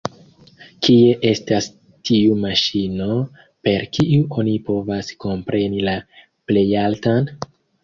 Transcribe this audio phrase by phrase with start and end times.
[0.85, 1.67] Kie estas
[2.11, 3.19] tiu maŝino,
[3.69, 7.33] per kiu oni povas kompreni la Plejaltan?